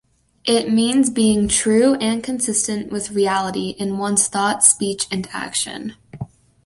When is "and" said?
1.93-2.23, 5.11-5.29